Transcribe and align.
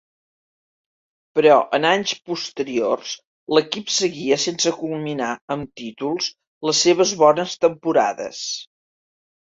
Però 1.39 1.57
en 1.79 1.85
anys 1.89 2.13
posteriors 2.31 3.13
l'equip 3.57 3.93
seguia 3.99 4.41
sense 4.47 4.75
culminar 4.81 5.31
amb 5.57 5.81
títols 5.85 6.33
les 6.71 6.85
seves 6.89 7.17
bones 7.25 7.59
temporades. 7.69 8.47